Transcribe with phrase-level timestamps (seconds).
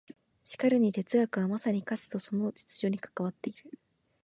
[0.45, 3.77] しかるに哲学はまさに価値とその秩序に関わっている。